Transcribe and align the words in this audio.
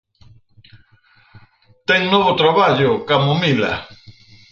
Ten 1.87 2.01
novo 2.13 2.31
traballo, 2.41 2.91
Camomila. 3.09 3.73